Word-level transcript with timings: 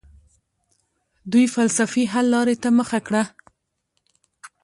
دوی 1.31 1.45
فلسفي 1.55 2.03
حل 2.13 2.25
لارې 2.35 2.55
ته 2.63 2.69
مخه 2.79 2.99
کړه. 3.07 3.23